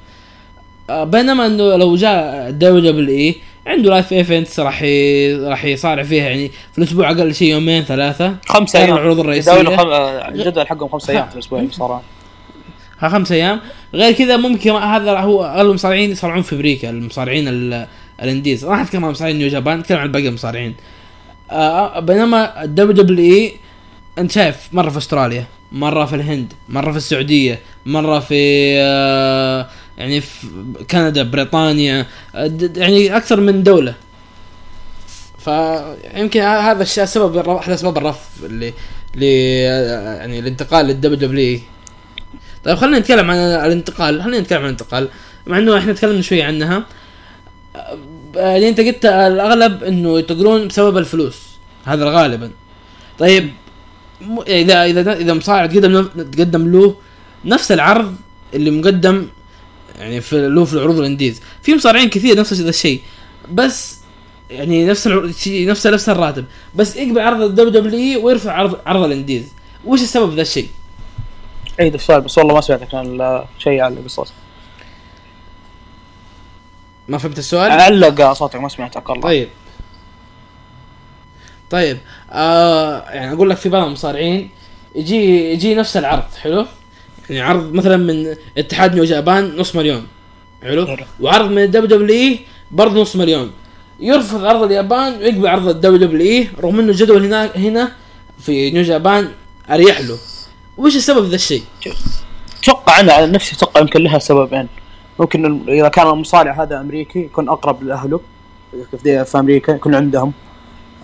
[0.91, 3.35] آه، بينما إنه لو جاء ال WWE
[3.67, 5.35] عنده live events راح ي...
[5.37, 8.35] راح يصارع فيها يعني في الأسبوع أقل شيء يومين ثلاثة.
[8.47, 8.93] خمسة أيام.
[8.97, 9.53] العروض الرئيسية.
[9.77, 9.89] خم...
[10.35, 12.03] الجدول حقهم خمسة أيام في الأسبوع صار
[12.99, 13.61] ها خمس أيام.
[13.95, 17.87] غير كذا ممكن هذا هو أغلب المصارعين يصارعون في أمريكا المصارعين ال-
[18.23, 18.65] indies.
[18.65, 20.75] ما أتكلم عن مصارعين New Japan أتكلم عن باقي المصارعين.
[21.51, 23.53] آه بينما ال WWE
[24.19, 28.35] انت شايف مرة في أستراليا مرة في الهند مرة في السعودية مرة في
[28.81, 29.67] آه
[30.01, 30.47] يعني في
[30.91, 32.07] كندا بريطانيا
[32.77, 33.95] يعني أكثر من دولة.
[35.39, 38.73] فيمكن هذا الشيء سبب أحد أسباب الرفض اللي
[39.15, 41.61] ل يعني الانتقال لل WW
[42.65, 45.09] طيب خلينا نتكلم عن الانتقال خلينا نتكلم عن الانتقال
[45.47, 46.87] مع إنه إحنا تكلمنا شوي عنها.
[47.77, 51.39] أه، اللي أنت قلت الأغلب إنه ينتقلون بسبب الفلوس
[51.85, 52.51] هذا غالبا.
[53.19, 53.51] طيب
[54.49, 56.97] اذا اذا إذا مصارع تقدم تقدم له
[57.45, 58.17] نفس العرض
[58.55, 59.27] اللي مقدم
[60.01, 63.01] يعني في له في العروض ال indies في مصارعين كثير نفس ذا الشيء.
[63.53, 63.99] بس
[64.51, 66.45] يعني نفس العروض نفس نفس الراتب.
[66.75, 69.45] بس يقبل عرض ال WW ويرفض عرض عرض ال indies
[69.85, 70.69] وش السبب ذا الشيء؟
[71.81, 74.33] عيد السؤال بس والله ما سمعتك عن شيء على القصص
[77.09, 79.23] ما فهمت السؤال؟ علي صوتك ما سمعتك والله.
[79.23, 79.49] طيب.
[81.71, 81.99] طيب.
[82.33, 84.51] آه يعني أقول لك في بعض المصارعين
[84.95, 86.67] يجي يجي نفس العرض حلو؟
[87.31, 90.03] يعني عرض مثلا من اتحاد New Japan نص مليون.
[90.63, 90.87] حلو.
[91.21, 93.51] وعرض من ال WWE برضه نص مليون.
[94.01, 97.93] يرفض عرض اليابان ويقبل عرض ال WWE رغم إنه الجدول هناك هنا
[98.39, 99.29] في New Japan
[99.71, 100.19] أريح له.
[100.79, 101.63] وش السبب ذا الشيء؟
[102.63, 104.69] أتوقع أنا على نفسي أتوقع يمكن لها سببين
[105.19, 108.21] ممكن ال- إذا كان المصارع هذا أمريكي يكون أقرب لأهله.
[109.03, 110.33] في أمريكا يكون عندهم.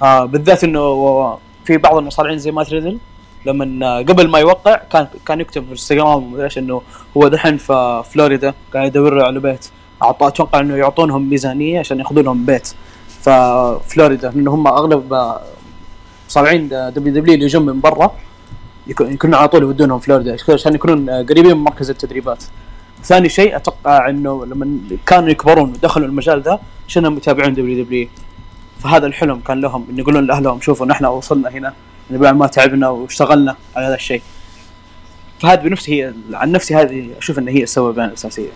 [0.03, 2.99] آه بالذات إنه في بعض المصارعين زي مات ريدل.
[3.47, 6.83] لما قبل ما يوقع كان كان يكتب في الانستغرام ومدري إيش إنه
[7.17, 9.65] هو دحين في فلوريدا قاعد يدور على بيت.
[10.03, 12.67] اعطى أتوقع إنه يعطونهم ميزانية عشان ياخذوا لهم بيت
[13.25, 15.03] ففلوريدا لأنه هم أغلب
[16.29, 18.13] مصارعين WW اللي يجون من برا
[18.87, 22.45] يكون- يكونوا على طول يودونهم فلوريدا عشان يكونون قريبين من مركز التدريبات.
[23.05, 28.09] ثاني شيء أتوقع إنه لما كانوا يكبرون ودخلوا المجال ذا عشانهم يتابعون WW؟
[28.81, 31.73] فهذا الحلم كان لهم إنه يقولون لأهلهم شوفوا نحن وصلنا هنا.
[32.11, 34.23] بعد ما تعبنا واشتغلنا على هذا الشيء.
[35.41, 38.49] فهذا بنفسي هي عن نفسي هذه أشوف ان هي السببين الأساسية.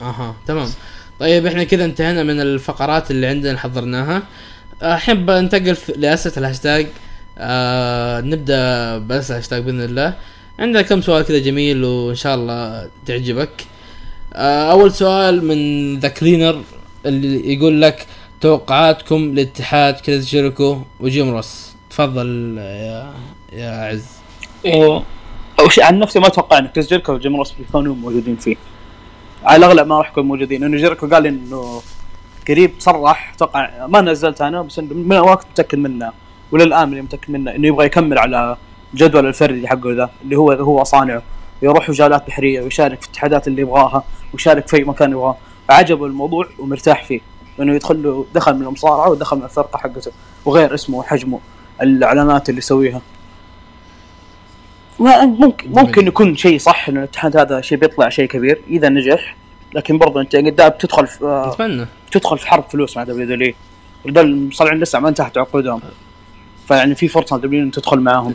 [0.00, 0.70] أها تمام.
[1.20, 4.22] طيب إحنا كذا انتهينا من الفقرات اللي عندنا حضرناها.
[4.82, 6.86] احب انتقل لأسئلة الهاشتاج.
[7.38, 10.14] آه نبدأ بأسئلة الهاشتاج بإذن الله.
[10.58, 13.64] عندنا كم سؤال كذا جميل وإن شاء الله تعجبك.
[14.34, 15.58] آه أول سؤال من
[16.00, 16.62] The Cleaner
[17.06, 18.06] اللي يقول لك
[18.44, 23.12] توقعاتكم لاتحاد كريس جيريكو وجيم روس تفضل يا
[23.52, 24.06] يا عز.
[25.68, 28.56] شيء عن نفسي ما أتوقع ان كريس جيركو وجيم روس بيكونوا موجودين فيه.
[29.44, 31.82] على الأغلب ما راح يكونوا موجودين لأنه جيركو قال إنه
[32.48, 33.32] قريب صرح.
[33.36, 36.12] أتوقع ما نزلت أنا بس من وقت متأكد منه
[36.52, 38.56] وللان اللي متأكد منه إنه يبغى يكمل على
[38.94, 41.22] جدول الفردي حقه ذا اللي هو هو صانعه
[41.62, 45.36] يروح وجالات بحرية ويشارك في الاتحادات اللي يبغاها ويشارك في أي مكان يبغاه.
[45.68, 47.33] فعجبه الموضوع ومرتاح فيه.
[47.58, 50.12] لأنه يدخل له دخل من المصارعة ودخل من الفرقة حقته
[50.44, 51.40] وغير اسمه وحجمه
[51.82, 53.00] الإعلانات اللي يسويها.
[54.98, 59.36] ما ممكن ممكن يكون شيء صح إنه الاتحاد هذا شيء بيطلع شيء كبير إذا نجح
[59.74, 63.54] لكن برضه أنت قدام بتدخل في اتمنى تدخل في حرب فلوس مع WW
[64.06, 65.80] وده المصارعين لسه ما انتهت عقودهم.
[66.68, 68.34] فيعني في فرصة W ان تدخل معاهم.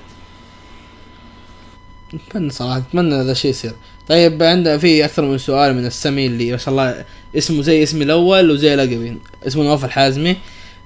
[2.13, 3.73] اتمنى صراحة اتمنى هذا الشيء يصير.
[4.07, 7.05] طيب عندنا في أكثر من سؤال من السمي اللي ما شاء الله.
[7.37, 10.37] اسمه زي اسمي الأول وزي لقبي اسمه نواف الحازمي.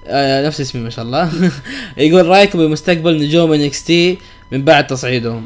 [0.05, 1.31] آه نفس اسمي ما شاء الله.
[1.97, 4.17] يقول رايكم بمستقبل نجوم NXT
[4.51, 5.45] من بعد تصعيدهم؟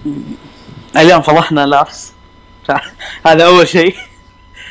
[0.97, 2.13] اليوم فضحنا لارس
[3.27, 3.95] هذا أول شيء.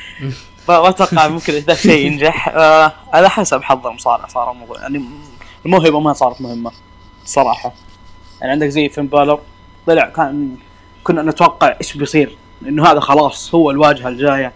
[0.69, 2.49] ما أتوقع ممكن ذا الشيء ينجح.
[2.49, 5.05] آه على حسب حظ المصارع صار الموضوع يعني
[5.67, 6.73] الموهبة ما صارت مهمة
[7.25, 7.73] صراحة.
[8.41, 9.41] يعني عندك زي فين بالر
[9.87, 10.57] طلع كان
[11.05, 12.37] كنا نتوقع إيش بيصير.
[12.69, 14.53] إنه هذا خلاص هو الواجهة الجاية.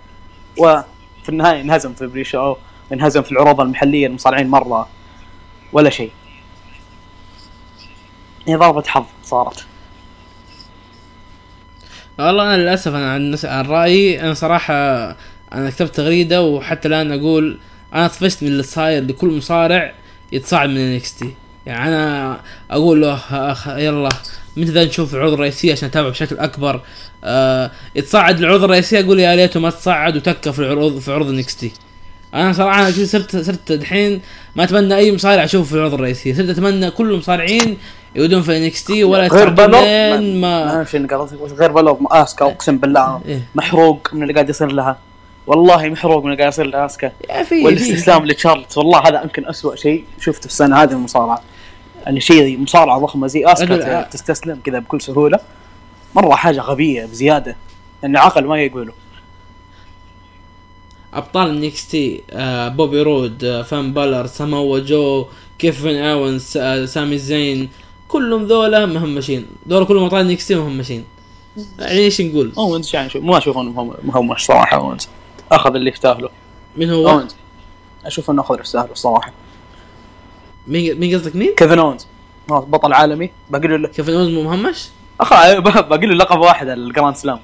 [1.20, 2.56] وفي النهاية انهزم في بري شو
[2.92, 4.88] انهزم في العروض المحلية المصارعين مرة
[5.72, 6.10] ولا شيء.
[8.46, 9.66] هي ضربة حظ صارت.
[12.18, 14.74] والله أنا للأسف أنا عن, عن رأيي أنا صراحة
[15.52, 17.58] أنا كتبت تغريدة وحتى الآن أقول
[17.94, 19.94] أنا طفشت من اللي صاير لكل مصارع
[20.32, 21.34] يتصاعد من NXT.
[21.66, 23.20] يعني أنا أقول له
[23.78, 24.08] يلا
[24.56, 26.80] متى ذا نشوف العروض الرئيسيه عشان أتابع بشكل أكبر؟
[27.24, 31.72] آه يتصاعد العروض الرئيسيه أقول يا ليته ما تصعد وتكه في العروض في عروض NXT.
[32.34, 34.20] أنا صراحة كذا صرت صرت دحين
[34.56, 37.78] ما أتمنى أي مصارع أشوفه في العروض الرئيسيه صرت أتمنى كل المصارعين
[38.16, 42.44] يودون في NXT ولا غير لين ما ما اعرف شنو قصدك بس غير بلر آسكا
[42.44, 43.20] أقسم بالله.
[43.28, 43.42] إيه.
[43.54, 44.98] محروق من اللي قاعد يصير لها.
[45.46, 47.12] والله محروق من اللي قاعد يصير لاسكا
[47.48, 51.42] في والاستسلام لتشارلوت والله هذا يمكن أسوأ شيء شفته السنة هذه المصارعة.
[52.06, 55.38] يعني شيء مصارعة ضخمة زي آسكا ت- تستسلم كذا بكل سهولة.
[56.14, 57.56] مرة حاجة غبية بزيادة
[58.02, 58.92] يعني عقل ما يقبله
[61.14, 65.26] أبطال NXT آه بوبي رود آه فين بالور سامو جو
[65.58, 67.68] كيفن آونز آه سامي زين
[68.08, 69.46] كلهم ذولا مهمشين.
[69.68, 71.04] ذولا كلهم أبطال NXT مهمشين.
[71.78, 75.08] يعني إيش نقول؟ آونز يعني شو ما أشوف انه مهم- مهمش صراحة آونز.
[75.52, 76.28] أخذ اللي يستاهله
[76.76, 77.36] مين هو؟ آونز.
[78.04, 79.32] أشوف إنه أخذ اللي يستاهله الصراحه
[80.66, 82.06] مين مين قصدك مين؟ كيفن آونز.
[82.48, 83.30] بطل عالمي.
[83.50, 84.88] باقي له كيفن آونز مو مهمش؟
[85.24, 87.40] أخ- باقي له لقب واحد ال Grand Slam.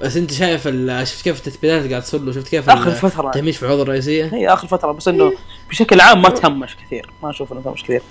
[0.00, 0.62] بس انت شايف
[1.02, 3.26] شفت كيف التثبيتات قاعد تصير له؟ شفت كيف آخر ال- فترة.
[3.26, 5.32] التهميش في العروض الرئيسية؟ هي آخر فترة بس إنه
[5.70, 7.10] بشكل عام ما تهمش كثير.
[7.22, 8.02] ما أشوف إنه تهمش كثير.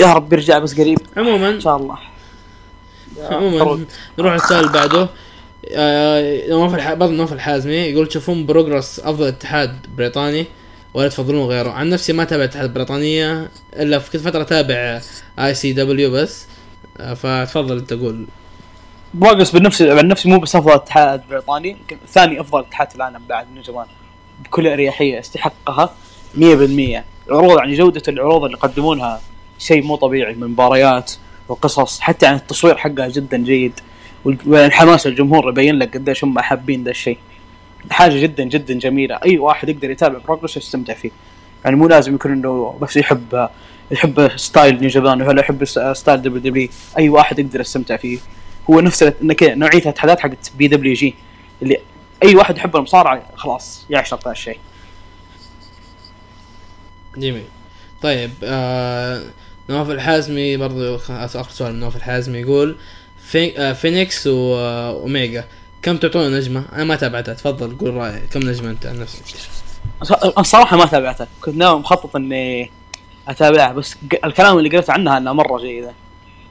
[0.00, 0.98] يا رب يرجع بس قريب.
[1.16, 1.48] عموما.
[1.48, 1.98] إن شاء الله.
[3.22, 3.84] عموما
[4.18, 5.08] نروح للسؤال اللي بعده.
[5.72, 6.92] آه، نواف.
[6.92, 10.46] برضه نواف الحازمي يقول تشوفون Progress أفضل اتحاد بريطاني
[10.94, 15.00] ولا تفضلون غيره؟ عن نفسي ما تابع اتحاد بريطانية إلا في فترة تابع
[15.38, 16.44] ICW بس.
[16.44, 16.50] آه،
[17.14, 18.26] فتفضل انت قول.
[19.14, 23.22] Progress بالنفس عن نفسي مو بس أفضل اتحاد بريطاني يمكن ثاني أفضل اتحاد في العالم
[23.28, 23.86] بعد من زمان
[24.44, 25.94] بكل أريحية استحقها
[26.34, 26.40] 100%
[27.28, 29.20] العروض يعني جودة العروض اللي يقدمونها
[29.58, 31.12] شيء مو طبيعي من مباريات
[31.48, 33.80] وقصص حتى يعني التصوير حقها جدا جيد.
[34.24, 37.18] والحماس الجمهور يبين لك قديش هم حابين ذا الشيء.
[37.90, 39.18] حاجة جدا جدا جميلة.
[39.24, 41.10] أي واحد يقدر يتابع Progress يستمتع فيه.
[41.64, 43.48] يعني مو لازم يكون إنه بس يحب
[43.90, 48.18] يحب style New Japan ولا يحب ستايل دبليو دبليو إي واحد يقدر يستمتع فيه
[48.70, 51.14] هو نفس نوعية الاتحادات حقت PWG
[51.62, 51.76] اللي
[52.22, 54.58] أي واحد يحب المصارعة خلاص يعشق ذا الشيء
[57.16, 57.44] جميل
[58.02, 59.22] طيب آه
[59.70, 62.76] نواف الحازمي برضو خ- آخر سؤال من نواف الحازمي يقول
[63.26, 65.44] في آه فينيكس واوميجا
[65.82, 69.22] كم تعطونا نجمة؟ أنا ما تابعتها تفضل قول رأيك كم نجمة أنت عن نفسك؟
[70.38, 72.70] الصراحه ما تابعتها كنت ناوي مخطط إني
[73.28, 75.92] أتابعها بس الكلام اللي قريت عنها إنها مرة جيدة.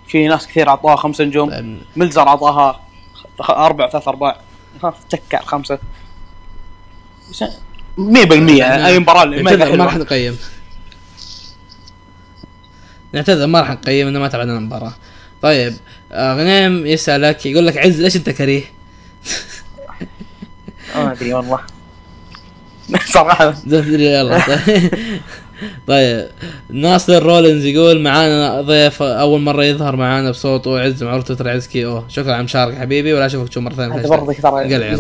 [0.08, 2.80] في ناس كثير اعطوها خمس نجوم ملزر أعطاها
[3.50, 4.38] أربع ثلاث ارباع
[5.10, 5.80] تكع خمسة.
[7.32, 7.44] بس
[7.98, 9.98] 100% أي مباراة ما راح.
[9.98, 10.38] نقيم.
[13.14, 14.94] نعتذر ما راح نقيم إنه ما تابعنا المباراة.
[15.42, 15.74] طيب
[16.12, 18.64] آه غنيم يسألك يقول لك عز ليش أنت كريه؟
[20.96, 21.60] ما أدري والله.
[23.14, 23.52] صراحة.
[23.52, 24.44] تدري يلا.
[25.88, 26.28] طيب
[26.70, 31.86] ناصر رولينز يقول معانا ضيف أول مرة يظهر معانا بصوته عز معروف تويتر عز كي
[31.86, 33.96] أوه شكرا على المشاركه حبيبي ولا أشوفك تشوف مرة ثانية.
[34.10, 34.26] برضه.
[34.34, 34.94] ترى.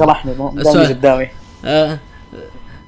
[0.64, 1.28] دامي قدامي.
[1.66, 2.00] آه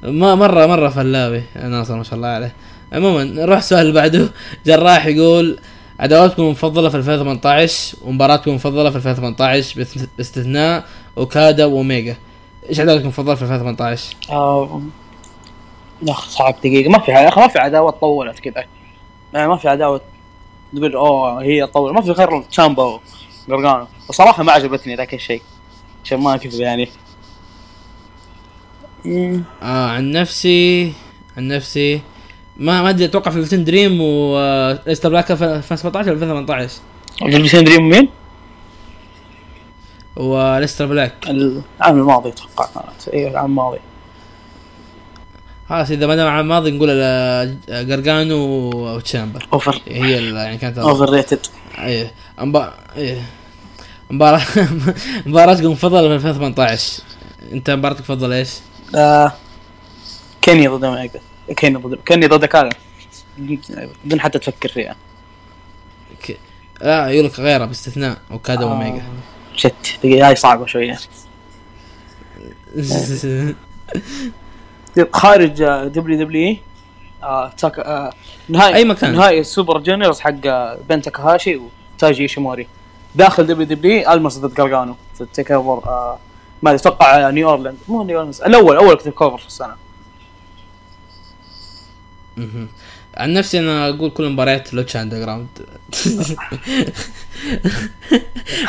[0.03, 2.53] ما مره مرة فلاوي ناصر ما شاء الله عليه.
[2.93, 4.29] عموما نروح السؤال اللي بعده.
[4.65, 5.57] جراح يقول
[5.99, 10.83] عداواتكم المفضلة في 2018 ومباراتكم المفضلة في 2018 باست- باستثناء
[11.17, 12.15] أوكادا وأوميجا.
[12.69, 14.81] إيش عداوتكم المفضلة في 2018 آه،
[16.03, 16.89] يا أخي صعب دقيقة.
[16.89, 18.65] ما في ما في عداوة طولت كذا.
[19.33, 20.01] يعني ما في عداوة.
[20.75, 22.99] تقول أوه هي طول ما في غير تشامبا
[23.49, 25.41] وقرقانو الصراحة ما عجبتني ذاك الشيء.
[26.03, 26.89] عشان ما كذب يعني.
[29.63, 30.93] آه عن نفسي
[31.37, 32.01] عن نفسي
[32.57, 36.81] ما ما أدري أتوقع في فيلفتين دريم واليستر بلاك في 2017 ولا 2018
[37.21, 38.09] فيلفتين دريم مين؟
[40.15, 42.83] واليستر بلاك العام الماضي أتوقع.
[43.13, 43.79] أيوه العام الماضي.
[45.71, 46.89] خلاص إذا ما دام الماضي نقول
[47.69, 48.37] قرقانو
[48.75, 49.81] وتشامبا over.
[49.87, 51.39] هي يعني كانت overrated.
[51.77, 52.11] إيه.
[52.39, 52.73] أمبا...
[52.95, 53.21] إيه.
[54.09, 54.41] مباراة
[55.25, 57.03] مباراتكم المفضلة في 2018
[57.53, 58.49] أنت مباراتك المفضلة إيش؟
[58.95, 59.33] آه
[60.41, 61.19] كيني ضد اوميجا
[61.55, 62.69] كيني ضد كيني ضد كذا
[63.37, 64.95] بدون حتى تفكر فيها.
[66.27, 66.37] ك...
[66.81, 68.17] لا يقول لك غيرها باستثناء.
[68.31, 68.65] اوكادا آه.
[68.65, 69.03] وأوميجا.
[69.55, 69.99] shit.
[70.03, 70.99] هاي صعبة شوية.
[75.13, 76.57] خارج WW
[77.23, 78.13] آه تاكا آه
[78.49, 79.13] نهائي أي مكان.
[79.13, 81.61] نهائي ال Super Juniors حق آه، بين تاكاهاشي
[81.97, 82.67] وتايجي ايشيموري
[83.15, 86.19] داخل دبليو دبليو المس ضد جارجانو في ال TakeOver آه
[86.61, 89.75] ما أدري، أتوقع نيو اورلينز مو نيو اورلينز الأول أول TakeOver في السنة.
[93.17, 95.47] عن نفسي أنا أقول كل مباريات Lucha Underground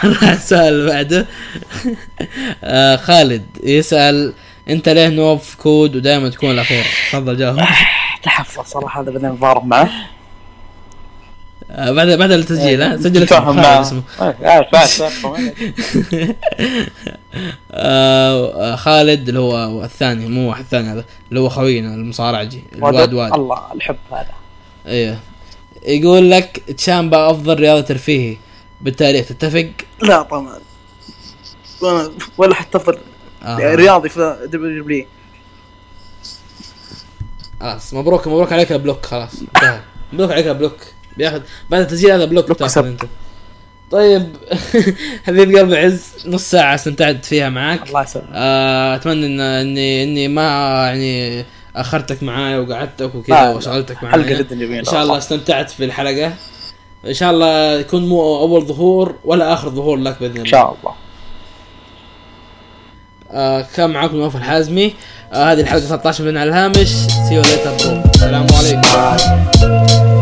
[0.02, 1.26] على السؤال بعده.
[2.64, 4.32] آه خالد يسأل
[4.70, 7.61] انت ليه نوف كود ودائما تكون الأخير؟ تفضل جاوب
[8.22, 9.90] تحفظ صراحة هذا بعدين نتضارب معه.
[11.70, 14.03] آه بعد بعد التسجيل ها؟ سجل اسمه خالد معه اسمه.
[17.72, 23.33] آه، خالد اللي هو الثاني مو واحد ثاني هذا اللي هو خوينا المصارعجي الواد واد.
[23.33, 24.27] الله الحب هذا.
[24.87, 25.18] أيوه
[25.87, 28.37] يقول لك تشامبا أفضل رياضه ترفيهي
[28.81, 29.70] بالتاريخ تتفق؟
[30.03, 30.59] لا طبعا.
[31.81, 32.98] ولا- ولا حتى افضل
[33.42, 33.74] آه.
[33.74, 35.06] رياضي في WW
[37.61, 39.81] خلاص مبروك مبروك عليك ال block خلاص انتهى.
[40.12, 40.76] مبروك عليك ال block
[41.16, 42.85] بياخذ بعد التسجيل هذا block block تاخذ سب.
[42.85, 43.02] أنت.
[43.90, 44.37] طيب
[45.26, 47.88] حبيب قلبي عز نص ساعة استمتعت فيها معاك.
[47.88, 48.26] الله يسلمك.
[48.33, 50.42] آه، أتمنى ان اني إني ما
[50.87, 51.44] يعني
[51.76, 53.50] أخرتك معاي وقعدتك وكذا.
[53.50, 54.38] وشغلتك حلقة معايا.
[54.38, 54.78] جدا جميلة.
[54.78, 56.35] إن شاء الله استمتعت في الحلقة.
[57.07, 60.40] إن شاء الله يكون مو أول ظهور ولا آخر ظهور لك بإذن الله.
[60.40, 60.94] إن شاء الله.
[63.34, 64.94] آه كان معاكم نواف الحازمي.
[65.32, 66.88] آه هذه الحلقة 13 من على الهامش
[67.28, 70.21] see you later السلام عليكم.